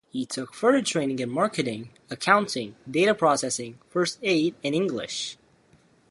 He 0.11 0.25
took 0.25 0.55
further 0.55 0.81
training 0.81 1.19
in 1.19 1.29
marketing, 1.29 1.91
accounting, 2.09 2.75
data 2.89 3.13
processing, 3.13 3.77
first 3.91 4.17
aid 4.23 4.55
and 4.63 4.73
English. 4.73 5.37